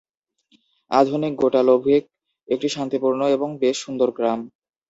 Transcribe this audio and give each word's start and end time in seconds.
আধুনিক 0.91 1.33
গোটালোভেক 1.41 2.03
একটি 2.49 2.67
শান্তিপূর্ণ 2.69 3.21
এবং 3.35 3.49
বেশ 3.61 3.75
সুন্দর 3.85 4.09
গ্রাম। 4.17 4.39